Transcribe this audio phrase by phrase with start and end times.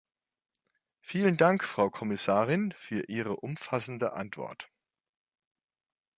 [1.01, 4.67] Vielen Dank, Frau Kommissarin, für Ihre umfassende Antwort.